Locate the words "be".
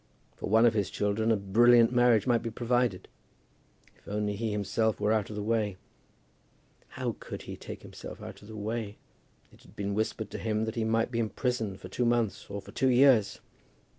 2.41-2.49, 11.11-11.19